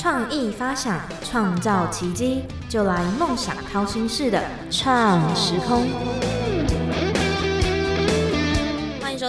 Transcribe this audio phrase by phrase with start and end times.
[0.00, 6.39] 创意发想，创造奇迹，就来梦想掏心式的创时空。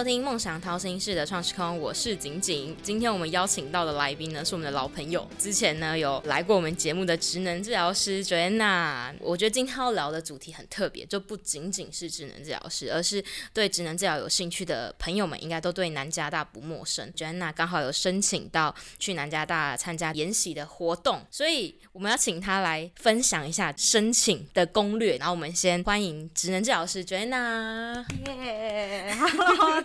[0.02, 2.76] 收听《梦想掏心式的创时空》，我是景景。
[2.82, 9.14] 今天我们邀请到的来宾呢，是我们的老朋友，之前呢有来过我们节目的职能治疗师 Joanna。
[9.20, 17.08] 我觉得今天要聊的主题很特别，就不仅仅是职能治疗师，而是对职能治疗有兴趣的朋友们，应该都对南加大不陌生。
[17.12, 25.16] Joanna 刚好有申请到去南加大参加研习的活动，所以我们要请他来分享一下申请的攻略。
[25.18, 28.04] 然后我们先欢迎职能治疗师 Joanna。
[28.26, 29.16] 耶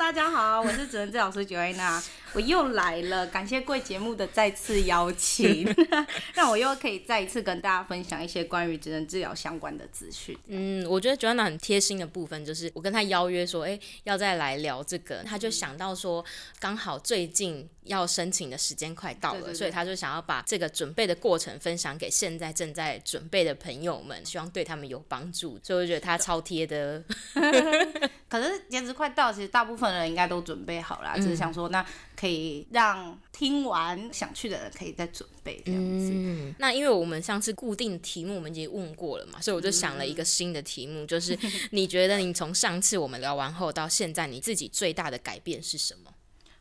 [0.08, 2.02] 大家好，我是职能治老师九安娜
[2.38, 5.68] 我又来了，感谢贵节目的再次邀请，
[6.36, 10.38] 让我又可以再一次跟大家分享一些关于职能治疗相关的资讯。
[10.46, 16.24] 嗯，我觉得 Joanna 很贴心的部分就是，我跟他邀约说，哎、要再来聊这个，他就想到说，
[16.60, 25.60] 刚好最近要申请的时间快到了，所以他就想要把这个准备的过程分享给现在正在准备的朋友们，希望对他们有帮助。
[25.64, 27.04] 所以我觉得他超贴的。
[28.30, 31.84] 可是截止快到，其实大部分人应该都准备好了，只是想说，那
[32.20, 36.12] 可以让听完想去的人可以再准备这样子。
[36.12, 41.38] 嗯，那因为我们上次固定题目我们已经问过了嘛，所以我就想了一个新的题目，就是
[41.72, 46.12] 你觉得你从上次我们聊完后到现在，你自己最大的改变是什么？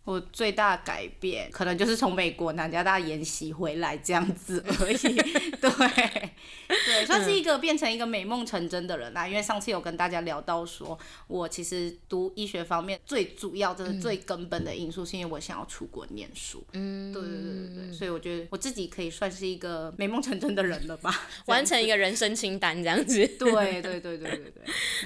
[0.06, 4.96] 我最大的改变可能就是从美国南加大研习回来这样子而已，
[5.60, 6.30] 对
[6.68, 9.27] 对，算是一个变成一个美梦成真的人啦。
[9.27, 10.96] 因为上次有跟大家聊到说，
[11.27, 16.64] 我其实读医学方面最主要、真的最根本的因素，是因为我想要出国念书。
[16.72, 17.66] 嗯，对对对，
[17.97, 23.27] 所以我觉得我自己可以算是一个美梦成真的人了吧， 完成一个人生清单这样子。
[23.39, 23.50] 对
[23.83, 24.64] 对对对对对。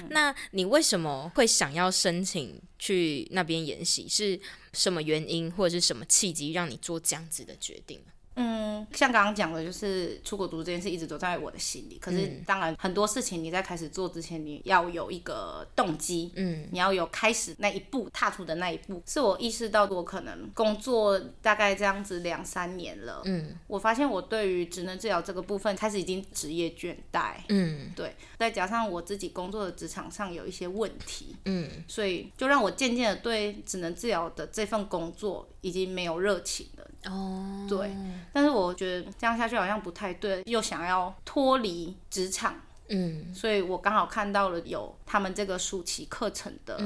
[0.09, 4.07] 那你为什么会想要申请去那边演习？
[4.09, 4.39] 是
[4.73, 8.01] 什么原因或者是什么契机让你做这样子的决定？
[8.41, 11.99] 嗯，像刚刚讲的，就是出国读这件事一直都在我的心里。
[11.99, 19.01] 可是当然很多事情你在开始做之前，你要有一个动机，嗯，你要有开始那一步踏出的那一步。
[19.05, 36.80] 是我意识到我可能工作大概这样子两三年了，嗯，我发现我对于职能治疗这个部分开始已经职业倦怠，嗯，对，再加上我自己工作的职场上有一些问题，嗯，所以就让我渐渐的对职能治疗的这份工作已经没有热情了。
[37.05, 37.95] 哦，对，
[38.31, 46.79] 但是我觉得这样下去好像不太对，又想要脱离职场，嗯，所以我刚好看到了有他们这个暑期课程的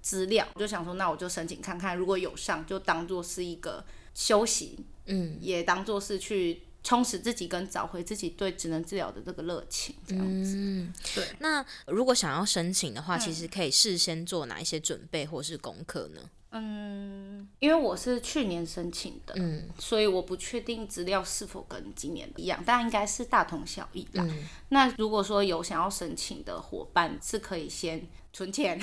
[0.00, 10.54] 资料，我就想说，那我就申请看看，如果有上，就当做是一个休息，嗯，也当做是去充实自己跟找回自己对职能治疗的这个热情，这样子。
[10.56, 11.26] 嗯，对。
[11.40, 16.22] 那如果想要申请的话，其实可以事先做哪一些准备或是功课呢？
[16.52, 24.26] 嗯，因为我是去年申请的，嗯，所以我不确定资料是否跟今年一样，但应该是大同小异啦。
[24.68, 28.80] 那如果说有想要申请的伙伴，是可以先存钱，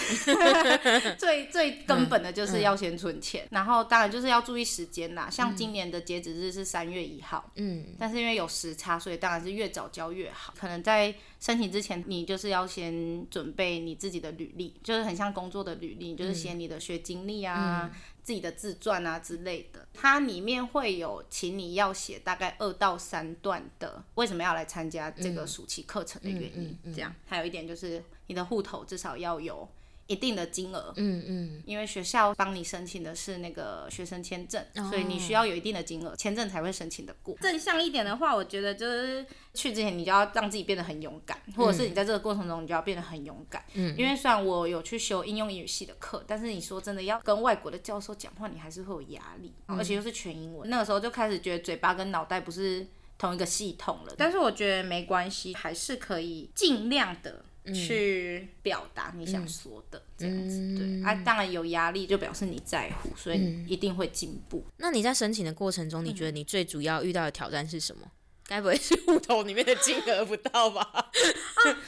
[1.18, 5.30] 最最根本的就是要先存钱，然后当然就是要注意时间啦。
[5.30, 10.54] 像今年的截止日是三月一号，嗯，但是因为有时差，所以当然是越早交越好。
[10.60, 17.90] 可能在申请之前，你就是要先准备你自己的履历，就是很像工作的履历，就是写你的学经历啊。
[18.30, 27.12] 自己的自传啊之类的，它里面会有请你要写大概二到三段的为什么要来参加这个暑期课程的原因，这样。
[27.26, 29.68] 还有一点就是你的户头至少要有
[30.10, 34.60] 一定的金额，嗯嗯，因为学校帮你申请的是那个学生签证，
[34.90, 37.36] 所以你需要有一定的金额，签证才会申请的过。
[37.40, 43.64] 正向一点的话，我觉得就是去之前你就要让自己变得很勇敢，或者是你在这个过程中你就要变得很勇敢。
[43.76, 50.68] 嗯，因为虽然我有去修应用英语系的课，但是你说真的要跟外国的教授讲话，你还是会有压力，而且又是全英文。
[50.72, 52.88] 那个时候就开始觉得嘴巴跟脑袋不是
[53.20, 54.16] 同一个系统了。
[54.18, 57.46] 但是我觉得没关系，还是可以尽量的。
[57.74, 61.04] 去表达你想说的，这样子、对。
[61.04, 64.66] 啊，当然有压力就表示你在乎，所以一定会进步。
[64.78, 68.10] 那你在申请的过程中，你觉得你最主要遇到的挑战是什么？
[68.46, 70.82] 该不会是户头里面的金额不到吧？
[70.82, 71.12] 啊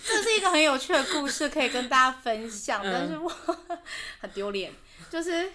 [0.05, 3.31] 这是一个很有趣的故事，可以跟大家分享， 但是我
[4.19, 4.71] 很丢脸，
[5.09, 5.49] 就是。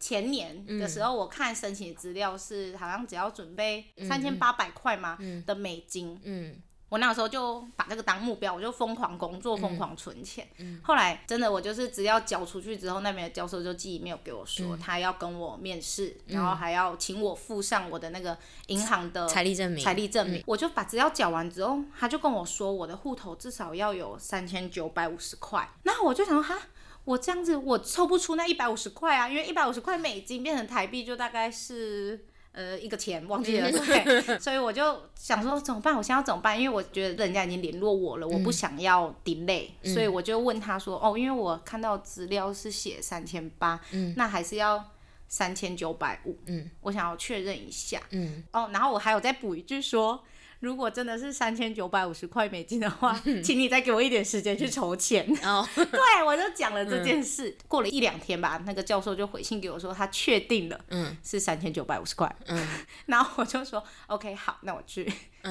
[0.00, 6.54] 前年的时候，我看申请资料是好像只要准备三千八百块嘛的美金，嗯，
[6.88, 10.48] 我那个时候就把这个当目标，我就疯狂工作，疯狂存钱。
[10.82, 18.36] 后来真的，我就是只要交出去之后，那边的教授就寄 email 给我说，他要跟我面试，然后还要请我附上我的那个
[18.68, 19.84] 银行的财力证明。
[19.84, 25.68] 财力证明，我就把只要缴完之后，他就跟我说，我的户头至少要有三千九百五十块。
[25.82, 26.58] 那我就想说，哈。
[27.04, 32.22] 我这样子我凑不出那一百五十块啊，因为一百五十块美金变成台币就大概是
[32.58, 35.96] 呃一个钱忘记了，对， 所以我就想说怎么办？
[35.96, 36.60] 我现在要怎么办？
[36.60, 43.80] 因为我觉得人家已经联络我了，我不想要 delay，所以我就问他说，哦，因为我看到资料是写三千八，
[44.16, 44.84] 那还是要
[45.28, 50.20] 三千九百五，嗯，我想要确认一下，嗯，哦，然后我还有再补一句说。
[50.60, 55.24] 如果真的是三千九百五十块美金的话，请你再给我一点时间去筹钱。
[55.44, 57.56] 哦， 对我就讲了这件事。
[57.68, 62.34] 过了一两天吧，那个教授就回信给我说，他确定了，嗯，是三千九百五十块。
[62.46, 62.66] 嗯，
[63.06, 65.10] 然后我就说，OK，好，那我去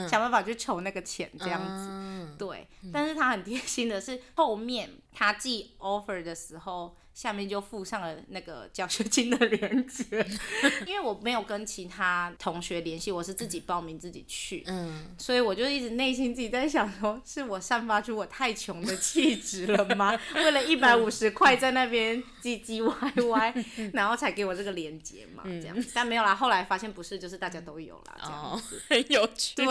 [0.10, 2.36] 想办法去筹那个钱，这样子。
[2.38, 6.96] 对，但是他很贴心的是，后面他寄 offer 的时候。
[7.18, 10.06] 下面就附上了那个奖学金的链接，
[10.86, 20.16] 因为我没有跟其他同学联系，我是自己报名自己去，嗯，所以我就一直内心自己在想说，是我散发出我太穷的气质了吗？
[20.36, 29.66] 为了一百五十块在那边唧唧歪歪，然后才给我这个链接嘛，这样，但没有啦，后来发现不是，就是大家都有啦，这样子，很有趣，对，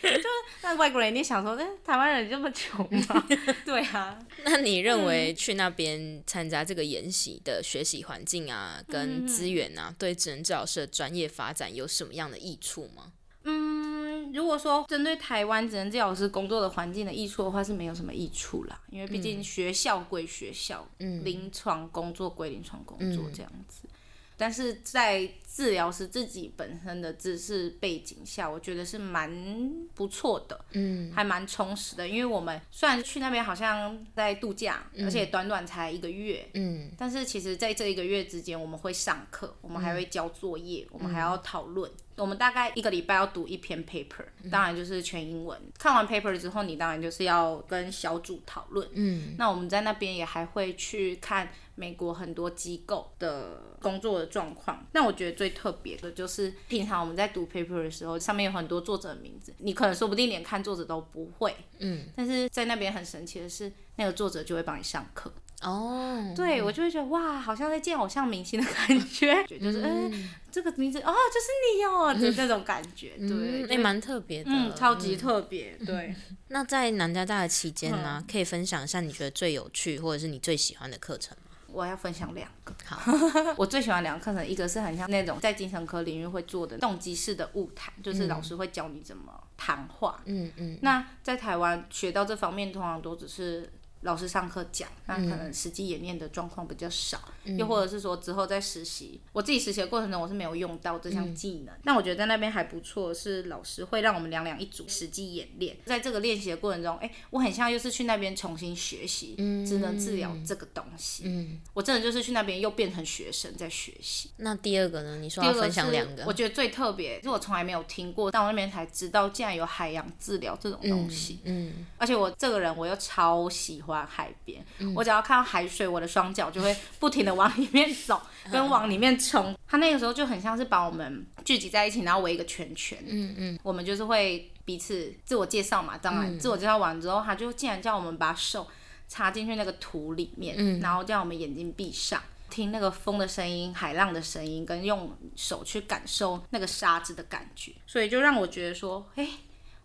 [0.00, 0.28] 就是
[0.62, 3.26] 那外国人一定想说，哎，台湾人这么穷吗？
[3.66, 6.85] 对啊，那你认为去那边参加这个？
[6.86, 13.12] 研习的学习环境啊，跟资源啊，对智能治疗师的专业发展有什么样的益处吗？
[13.48, 23.88] 嗯，如果说针对台湾智能治疗师工作的环境的益处的话，是没有什么益处啦，因为毕竟学校归学校，嗯，临床工作归临床工作这样子。
[24.36, 32.06] 但是在治疗师自己本身的知识背景下，我觉得是蛮不错的，嗯，还蛮充实的。
[32.06, 41.90] 因为我们虽然去那边好像在度假，而且短短才一个月，嗯，但是其实在这一个月之间，我们会上课，我们还会交作业，我们还要讨论。
[42.16, 45.58] 我们大概一个礼拜要读一篇 paper，当然就是全英文。
[45.78, 48.86] 看完 paper 之后，你当然就是要跟小组讨论。
[48.92, 54.86] 嗯，那我们在那边也还会去看美国很多机构的工作的状况。
[54.92, 61.54] 那我觉得最特别的就是，平常我们在读 paper 的时候，上面有很多作者的名字，你可能说不定连看作者都不会。
[61.78, 65.32] 嗯，但是在那边很神奇的是，那个作者就会帮你上课。
[65.62, 71.46] 哦，对我就会觉得哇，好像在见偶像明星的感觉，就是嗯，这个名字哦，就是
[71.78, 76.14] 你哦， 就那种感觉，对，也蛮特别的，嗯，超级特别，对。
[76.48, 81.55] 那在南加大的期间呢，可以分享一下你觉得最有趣或者是你最喜欢的课程吗？
[81.68, 83.12] 我要分享两个，好，
[83.56, 90.78] 我最喜欢两个课程，一个是很像那种在精神科领域会做的动机式的物谈，就是老师会教你怎么谈话，嗯嗯。
[90.82, 93.70] 那在台湾学到这方面，通常都只是。
[94.06, 97.20] 老师上课讲，那可能实际演练的状况比较少，
[97.58, 101.74] 又或者是说之后在实习，我自己实习的过程中我是没有用到这项技能。
[101.84, 109.34] 但我觉得在那边还不错，是老师会让我们两两一组实际演练，在这个练习的过程中，哎，我很像又是去那边重新学习
[109.66, 111.24] 只能治疗这个东西。
[111.26, 114.30] 嗯，我真的就是去那边又变成学生在学习。
[114.36, 115.18] 那第二个呢？
[115.18, 121.40] 你说要分享两个，我觉得最特别，是我从来没有听过，到那边才知道竟然有海洋治疗这种东西。
[121.42, 123.95] 嗯，而且我这个人我又超喜欢。
[124.04, 124.62] 海边，
[124.94, 128.20] 我只要看到海水，我的双脚就会不停的往里面走，
[128.50, 129.56] 跟往里面冲。
[129.68, 132.98] 他那个时候就很像是把我们聚集在一起，然后围一个圈圈。
[133.06, 135.96] 嗯嗯，我们就是会彼此自我介绍嘛。
[135.96, 138.66] 当然，自我介绍完之后，他就竟然叫我们把手
[139.08, 147.72] 插进去那个土里面，然后叫我们眼睛闭上，听那个风的声音、海浪的声音，跟用手去感受那个沙子的感觉。
[147.86, 149.28] 所以就让我觉得说，哎，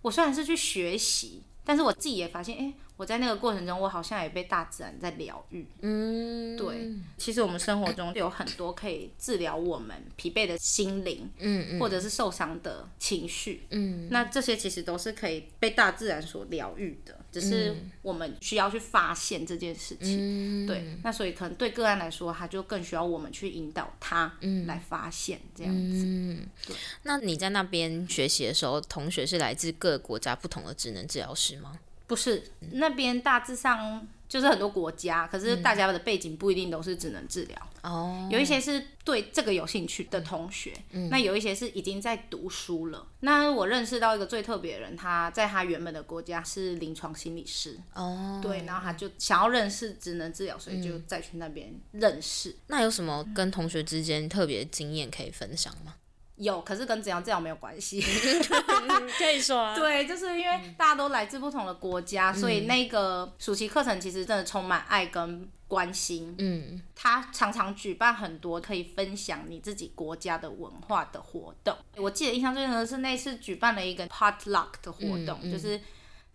[0.02, 2.74] 我虽然是去学习，但是我自己也发现，哎。
[3.02, 5.66] 我在那个过程中，我好像也被大自然在疗愈。
[5.82, 20.68] 嗯，对，其实我们生活中有很多可以治疗我们疲惫的心灵，嗯，或者是受伤的情绪，嗯，那这些其实都是可以被大自然所疗愈的，只是我们需要去发现这件事情。
[20.68, 26.06] 对，那所以可能对个案来说，他就更需要我们去引导他，嗯，来发现这样子。
[26.06, 26.76] 嗯，对。
[27.02, 31.80] 那你在那边学习的时候，同学是来自各个国家不同的职能治疗师吗？
[32.12, 38.28] 不是那边大致上就是很多国家，可是大家的背景不一定都是只能治疗哦。
[38.30, 40.74] 有一些是对这个有兴趣的同学，
[41.10, 43.08] 那有一些是已经在读书了。
[43.22, 52.54] 那我认识到一个最特别的人，他在他原本的国家是临床心理师哦，对，然后他就想要认识职能治疗，所以就再去那边认识。
[52.68, 55.96] 那有什么跟同学之间特别经验可以分享吗？
[56.42, 58.02] 有，可是跟怎样这样没有关系。
[59.18, 59.76] 可以说啊。
[59.76, 66.34] 对，就是因为大家都来自不同的国家，所以那个暑期课程其实真的充满爱跟关心。
[66.40, 66.82] 嗯。
[66.96, 71.78] 他常常举办很多可以分享你自己国家的文化的活动。
[71.96, 75.80] 我记得印象最深的是那次举办了一个 potluck 的活动，就是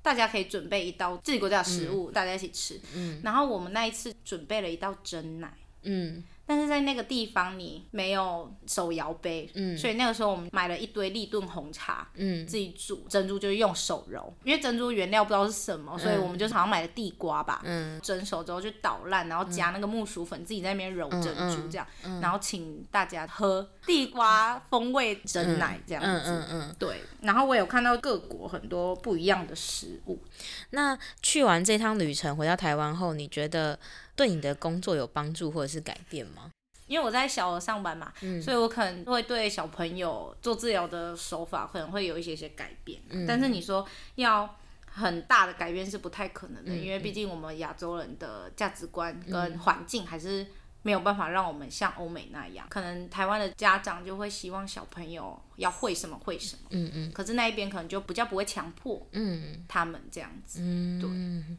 [0.02, 2.80] 大家可以准备一道自己国家的食物，大家一起吃。
[2.94, 3.20] 嗯。
[3.25, 5.52] 然后我们那一次准备了一道蒸奶。
[5.82, 6.22] 嗯。
[6.47, 21.87] 但是在那个地方，你没有手摇杯，嗯，所以那个时候我们买了一堆立顿红茶，嗯，自己煮珍珠就是用手揉，因为珍珠原料不知道是什么，所以我们就好像买了地瓜吧，嗯，蒸熟之后就捣烂，然后加那个木薯粉，自己在那边揉珍珠这样，
[22.23, 30.23] 然后请大家喝地瓜风味蒸奶这样子，嗯嗯嗯，对，然后我有看到各国很多不一样的食物。
[30.71, 33.76] 那去完这趟旅程回到台湾后，你觉得？
[34.17, 36.36] 对你的工作有帮助或者是改变吗？
[36.87, 38.12] 因为我在小额上班嘛，
[38.43, 43.00] 所以我可能会对小朋友做治疗的手法可能会有一些些改变。
[43.26, 50.47] 但是你说要很大的改变是不太可能的，因为毕竟我们亚洲人的价值观跟环境还是
[50.83, 52.66] 没有办法让我们像欧美那样。
[52.71, 57.12] 可能台湾的家长就会希望小朋友要会什么会什么，嗯嗯。
[57.12, 61.57] 可是那一边可能就比较不会强迫，嗯，他们这样子，嗯，对。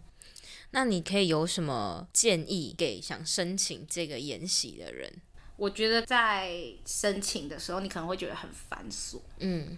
[0.71, 5.11] 那你可以有什么建议给想申请这个研习的人？
[5.55, 6.51] 我觉得在
[6.85, 9.77] 申请的时候，你可能会觉得很繁琐，嗯。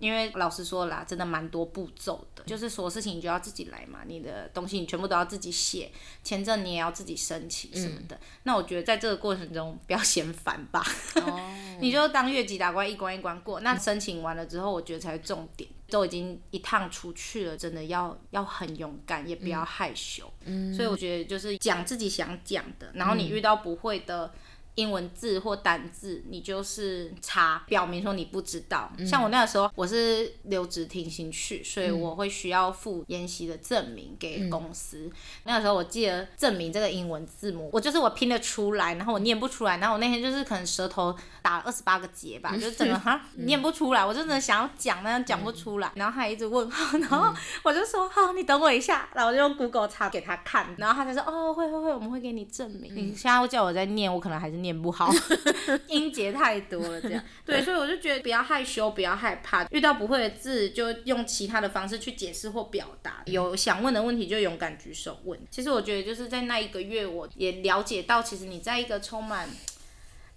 [0.00, 5.90] 因为老实说啦，真的蛮多步骤的，就是所有事情你就要自己来嘛，你的东西你全部都要自己写，
[6.24, 8.20] 签证你也要自己申请什么的。
[8.42, 10.84] 那我觉得在这个过程中不要嫌烦吧，
[11.80, 13.60] 你就当越级打怪，一关一关过。
[13.60, 15.70] 那申请完了之后，我觉得才是重点。
[15.94, 20.28] 都已经一趟出去了，真的要要很勇敢，也不要害羞。
[20.44, 24.34] 嗯，所以我觉得就是讲自己想讲的，然后你遇到不会的。
[24.76, 28.90] 英文字或单字，你就是查，表明说你不知道。
[29.06, 35.08] 像我那个时候，我是留职停薪去，所以我会需要附研习的证明给公司。
[35.44, 47.32] 那个时候我记得证明这个英文字母，我就是我拼得出来，然后我念不出来，然后我那天就是可能舌头打了二十八个结吧， 就整个哈念不出来，我真的想要讲，但是讲不出来，然后他一直问号，然后
[47.62, 52.94] 我就说好，你等我一下，然后我就用 Google 查给他看，然后他就说哦会会会，我们会给你证明。
[52.96, 54.54] 你现在叫我在念，我可能还是。
[54.64, 55.12] 念不好，
[55.88, 63.22] 音节太多了，这样 对，所以我就觉得不要害羞，不要害怕，遇到不会的字就用其他的方式去解释或表达。
[63.26, 65.38] 有想问的问题就勇敢举手问。
[65.50, 69.50] 其实我觉得就是在那一个月，我也了解到，其实你在一个充满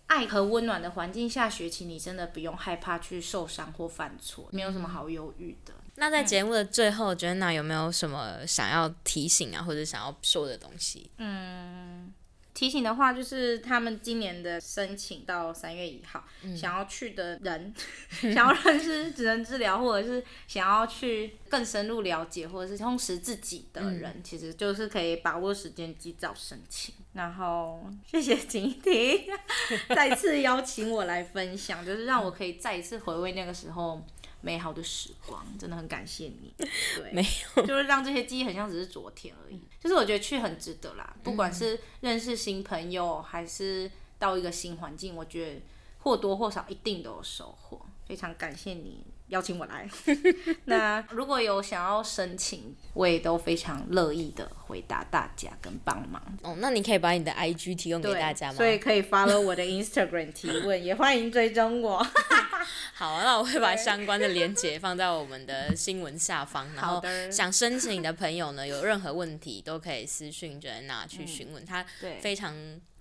[0.07, 5.73] 爱和温暖的环境下学习，你真的不用害怕去受伤或犯错，没有什么好犹豫的。
[5.95, 11.11] 那在节目的最后，Jenna 有没有什么想要提醒啊，或者想要说的东西？
[11.17, 12.13] 嗯。
[12.57, 16.23] 提醒的话，就是他们今年的申请到三月一号，
[16.55, 17.71] 想要去的人，
[18.09, 26.95] 想要认识职能治疗，或者是想要去更深入了解，或者是充实自己的人，其实就是可以把握时间及早申请。
[27.13, 29.21] 然后谢谢景婷
[29.95, 34.03] 再次邀请我来分享，就是让我可以再一次回味那个时候。
[34.41, 36.53] 美好的时光，真的很感谢你。
[36.57, 37.21] 对，没
[37.55, 39.61] 有，就是让这些记忆很像只是昨天而已。
[39.79, 43.89] 就是我觉得去很值得啦，不管是认识新朋友，还是
[44.19, 45.61] 到一个新环境，我觉得
[45.99, 47.85] 或多或少一定都有收获。
[48.05, 49.03] 非常感谢你。
[49.27, 49.89] 邀请我来，
[50.65, 56.21] 那如果有想要申请，我也都非常乐意的回答大家跟帮忙。
[56.43, 58.53] 哦，那你可以把你的 IG 提供给大家吗？
[58.55, 62.05] 所以可以 follow 我的 Instagram 提问，也欢迎追踪我。
[62.93, 66.73] 好，那我会把相关的链接放在我们的新闻下方。
[66.73, 71.85] 然后想申请的朋友呢，有任何问题都可以私讯 Jenna 去询问，他
[72.21, 72.55] 非常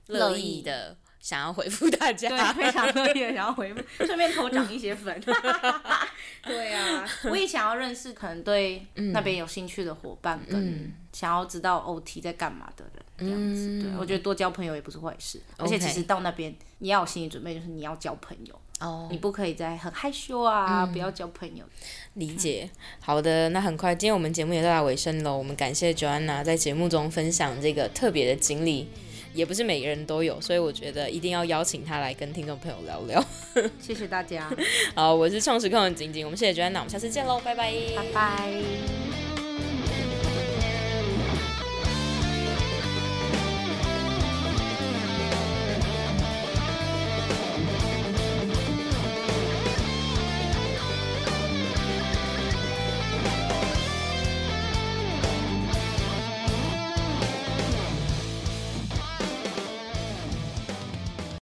[0.08, 0.96] 乐意的。
[1.26, 5.20] 想要回复大家，对，非常乐意想要回复，顺便偷涨一些粉。
[6.46, 13.82] 对啊，我也想要认识可能对那边有兴趣的伙伴，跟想要知道 OT 在干嘛的人，这样子。
[13.82, 21.64] 对，我觉得多交朋友也不是坏事，而且其实到那边你要有心理准备，就是你要交朋友哦，你不可以再很害羞啊，不要交朋友。
[22.14, 22.70] 理解。
[23.00, 28.88] 好的，那很快，今天我们节目也到达尾声了，我们感谢 Joanna 在节目中分享这个特别的经历。
[29.36, 33.24] 也不是每个人都有，所以我觉得一定要邀请他来跟听众朋友聊聊。
[33.78, 34.50] 谢谢大家。
[34.96, 39.05] 好，我是创始控的晶晶，我们谢谢 Joanna，我们下次见喽，拜拜，拜拜。